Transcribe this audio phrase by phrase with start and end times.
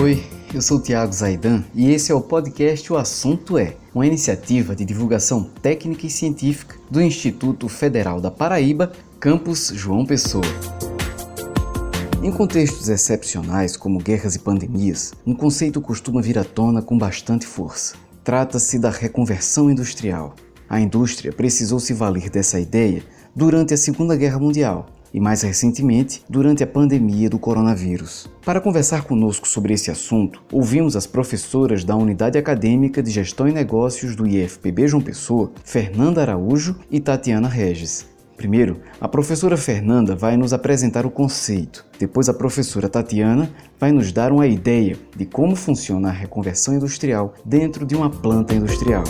[0.00, 0.22] Oi,
[0.54, 4.76] eu sou o Tiago Zaidan e esse é o podcast O Assunto É, uma iniciativa
[4.76, 10.44] de divulgação técnica e científica do Instituto Federal da Paraíba, campus João Pessoa.
[12.22, 17.44] Em contextos excepcionais como guerras e pandemias, um conceito costuma vir à tona com bastante
[17.44, 17.96] força.
[18.22, 20.36] Trata-se da reconversão industrial.
[20.68, 23.02] A indústria precisou se valer dessa ideia
[23.34, 28.28] durante a Segunda Guerra Mundial e, mais recentemente, durante a pandemia do coronavírus.
[28.44, 33.52] Para conversar conosco sobre esse assunto, ouvimos as professoras da Unidade Acadêmica de Gestão e
[33.52, 38.06] Negócios do IFPB João Pessoa, Fernanda Araújo e Tatiana Regis.
[38.38, 41.84] Primeiro, a professora Fernanda vai nos apresentar o conceito.
[41.98, 43.50] Depois, a professora Tatiana
[43.80, 48.54] vai nos dar uma ideia de como funciona a reconversão industrial dentro de uma planta
[48.54, 49.02] industrial.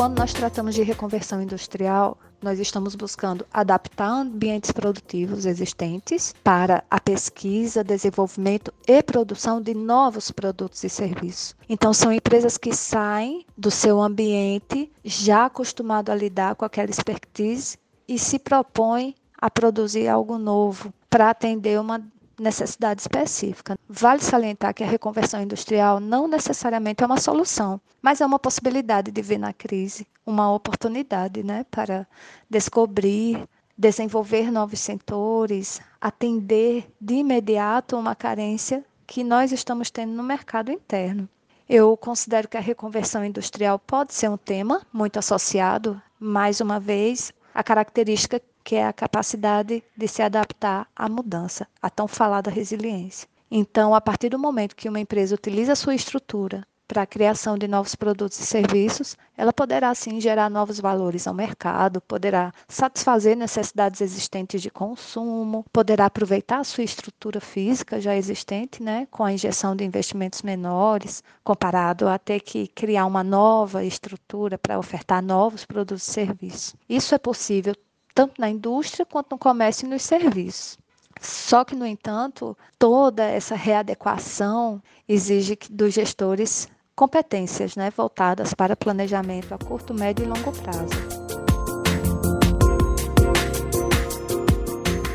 [0.00, 6.98] Quando nós tratamos de reconversão industrial, nós estamos buscando adaptar ambientes produtivos existentes para a
[6.98, 11.54] pesquisa, desenvolvimento e produção de novos produtos e serviços.
[11.68, 17.76] Então, são empresas que saem do seu ambiente já acostumado a lidar com aquela expertise
[18.08, 22.02] e se propõem a produzir algo novo para atender uma
[22.40, 23.76] necessidade específica.
[23.88, 29.10] Vale salientar que a reconversão industrial não necessariamente é uma solução, mas é uma possibilidade
[29.10, 32.06] de ver na crise uma oportunidade né, para
[32.48, 33.46] descobrir,
[33.76, 41.28] desenvolver novos setores, atender de imediato uma carência que nós estamos tendo no mercado interno.
[41.68, 47.32] Eu considero que a reconversão industrial pode ser um tema muito associado, mais uma vez,
[47.54, 48.40] à característica
[48.70, 53.28] que é a capacidade de se adaptar à mudança, a tão falada resiliência.
[53.50, 57.58] Então, a partir do momento que uma empresa utiliza a sua estrutura para a criação
[57.58, 63.36] de novos produtos e serviços, ela poderá sim gerar novos valores ao mercado, poderá satisfazer
[63.36, 69.32] necessidades existentes de consumo, poderá aproveitar a sua estrutura física já existente, né, com a
[69.32, 75.64] injeção de investimentos menores, comparado a ter que criar uma nova estrutura para ofertar novos
[75.64, 76.76] produtos e serviços.
[76.88, 77.74] Isso é possível
[78.14, 80.78] tanto na indústria quanto no comércio e nos serviços.
[81.20, 89.54] Só que, no entanto, toda essa readequação exige dos gestores competências né, voltadas para planejamento
[89.54, 91.49] a curto, médio e longo prazo.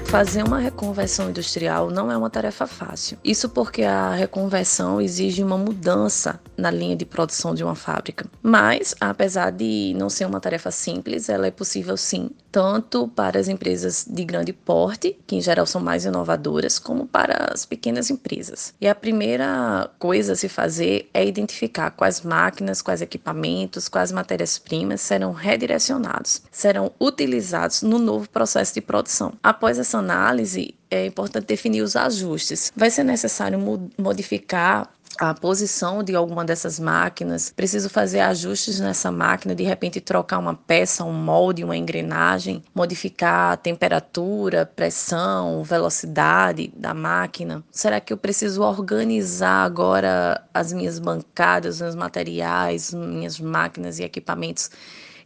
[0.07, 3.17] Fazer uma reconversão industrial não é uma tarefa fácil.
[3.23, 8.25] Isso porque a reconversão exige uma mudança na linha de produção de uma fábrica.
[8.41, 13.49] Mas, apesar de não ser uma tarefa simples, ela é possível sim, tanto para as
[13.49, 18.73] empresas de grande porte, que em geral são mais inovadoras, como para as pequenas empresas.
[18.79, 25.01] E a primeira coisa a se fazer é identificar quais máquinas, quais equipamentos, quais matérias-primas
[25.01, 29.33] serão redirecionados, serão utilizados no novo processo de produção.
[29.43, 32.71] Após essa análise, é importante definir os ajustes.
[32.75, 33.59] Vai ser necessário
[33.97, 40.39] modificar a posição de alguma dessas máquinas, preciso fazer ajustes nessa máquina, de repente trocar
[40.39, 47.63] uma peça, um molde, uma engrenagem, modificar a temperatura, pressão, velocidade da máquina.
[47.71, 54.69] Será que eu preciso organizar agora as minhas bancadas, os materiais, minhas máquinas e equipamentos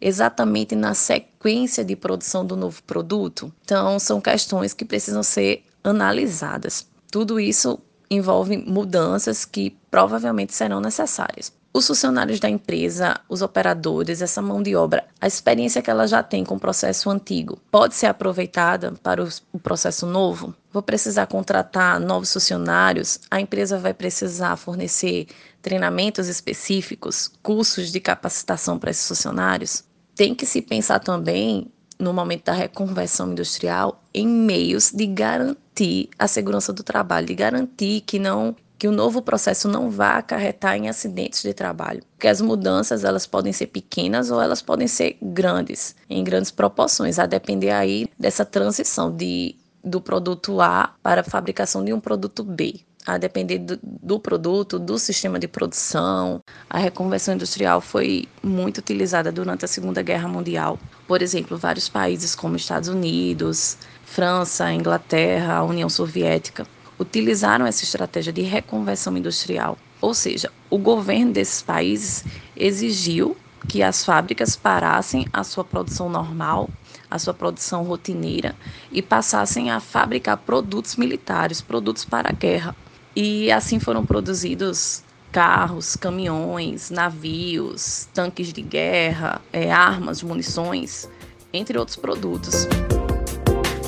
[0.02, 3.52] exatamente na sequência de produção do novo produto?
[3.64, 6.88] Então, são questões que precisam ser analisadas.
[7.12, 11.52] Tudo isso envolve mudanças que provavelmente serão necessárias.
[11.72, 16.24] Os funcionários da empresa, os operadores, essa mão de obra, a experiência que ela já
[16.24, 19.24] tem com o processo antigo, pode ser aproveitada para
[19.54, 20.56] o processo novo?
[20.74, 23.20] Vou precisar contratar novos funcionários?
[23.30, 25.28] A empresa vai precisar fornecer
[25.62, 29.84] treinamentos específicos, cursos de capacitação para esses funcionários?
[30.20, 36.28] Tem que se pensar também, no momento da reconversão industrial, em meios de garantir a
[36.28, 40.90] segurança do trabalho, de garantir que não que o novo processo não vá acarretar em
[40.90, 42.02] acidentes de trabalho.
[42.16, 47.18] Porque as mudanças elas podem ser pequenas ou elas podem ser grandes, em grandes proporções,
[47.18, 52.44] a depender aí dessa transição de, do produto A para a fabricação de um produto
[52.44, 56.42] B a depender do, do, produto, do sistema de produção.
[56.70, 60.78] A reconversão industrial foi muito utilizada durante a Segunda Guerra Mundial.
[61.08, 66.68] Por exemplo, vários países como Estados Unidos, França, Inglaterra, a União Soviética
[67.00, 69.78] utilizaram essa estratégia de reconversão industrial.
[70.02, 72.26] Ou seja, o governo desses países
[72.56, 73.36] exigiu
[73.68, 76.70] que as fábricas parassem a sua produção normal,
[77.10, 78.56] a sua produção rotineira
[78.92, 82.76] e passassem a fabricar produtos militares, produtos para a guerra.
[83.16, 91.08] E assim foram produzidos carros, caminhões, navios, tanques de guerra, é, armas, munições,
[91.54, 92.68] entre outros produtos.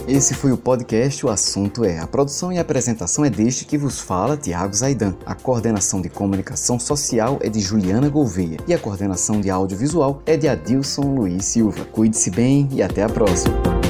[0.08, 2.00] Esse foi o podcast O Assunto É.
[2.00, 5.16] A produção e apresentação é deste que vos fala, Tiago Zaidan.
[5.26, 10.36] A coordenação de comunicação social é de Juliana Gouveia e a coordenação de audiovisual é
[10.36, 11.86] de Adilson Luiz Silva.
[11.86, 13.81] Cuide-se bem e até a próxima.